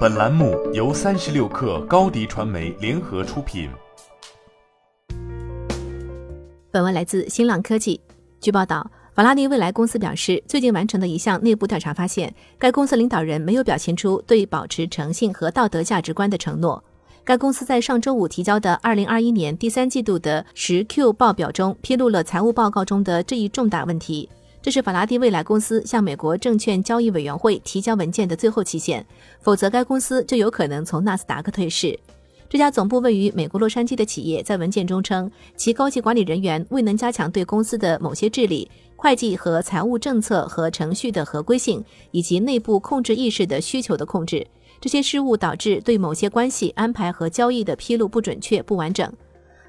[0.00, 3.70] 本栏目由三十六氪高低传媒联合出品。
[6.70, 7.98] 本文来自新浪科技。
[8.40, 16.82] 据报道，法拉利未来公司表示，最近完成的一项内部调查发现，该公司领导人没有表现出对保持诚信和道德价值观的承诺。
[17.24, 24.28] 该公司在上周五提交的二零二一年第三季度的十 Q 报表中，披露了财务报告中的这一重大问题。
[24.62, 29.04] 这是法拉第未来公司向美国证券交易委员会提交文件的最后期限，
[29.40, 31.98] 否则该公司就有可能从纳斯达克退市。
[32.46, 44.46] 这家总部位于美国洛杉矶的企业在文件中称，其高级管理人员未能加强对公司的某些治理、会计和财务政策和程序的合规性，以及内部控制意识的需求的控制。
[44.78, 49.10] 这些失误导致对某些关系安排和交易的披露不准确、不完整。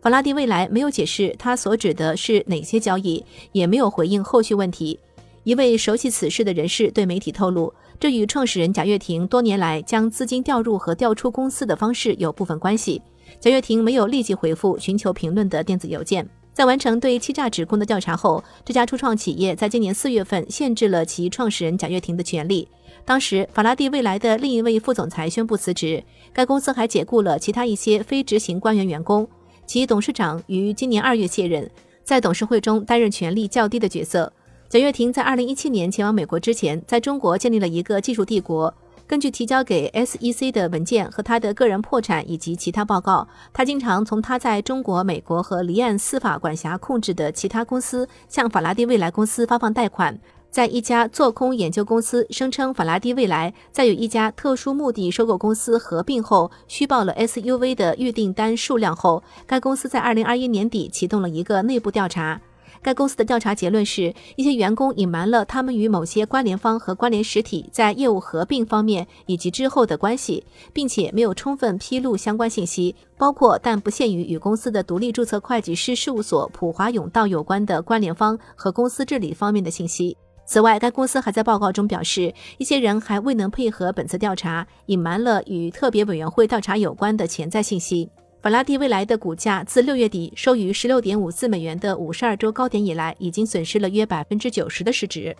[0.00, 4.98] 法拉第未来没有解释他所指的是哪些交易，也没有回应后续问题。
[5.44, 13.02] 一位熟悉此事的人士对媒体透露，这与创始人贾跃亭多年来将资金调入和调出公司的方式有部分关系。
[13.40, 16.28] 贾跃亭没有立即回复寻求评论的电子邮件。
[16.52, 22.68] 在完成对欺诈指控的调查后，这家初创企业在今年四月份限制了其创始人贾跃亭的权利。
[23.04, 29.28] 当时，法拉第未来的另一位副总裁宣布辞职，该公司还解雇了其他一些非执行官员员工。
[29.68, 31.70] 其董事长于今年二月卸任，
[32.02, 34.32] 在董事会中担任权力较低的角色。
[34.66, 38.72] 蒋跃亭在二零一七年前往美国之前，在中国建立了一个技术帝国。
[39.06, 50.18] 根据提交给 SEC 的文件和他的个人破产以及其他报告，他经常从他在中国、美国和离岸司法管辖控制的其他公司向法拉第未来公司发放贷款。
[50.50, 62.40] 在一家做空研究公司声称法拉第未来在与一家特殊目的收购公司合并后虚报了 SUV 的预订单数量后，该公司在二零二一年底启动了一个内部调查。
[62.80, 80.16] 该公司的调查结论是一些员工隐瞒了他们与某些关联方和关联实体在业务合并方面以及之后的关系，并且没有充分披露相关信息，包括但不限于与公司的独立注册会计师事务所普华永道有关的关联方和公司治理方面的信息。
[80.48, 88.08] 此外，该公司还在报告中表示，一些人还未能配合本次调查，隐瞒了与特别委员会调查有关的潜在信息。
[88.40, 95.36] 法拉第未来的股价自六月底收于十六点五四美元的五十二周高点以来，已经损失了约百分之九十的市值。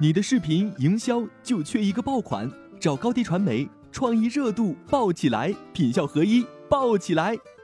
[0.00, 2.50] 你的视频营销就缺一个爆款，
[2.80, 7.38] 找高低传媒，创意热度爆起来，品效合一爆起来。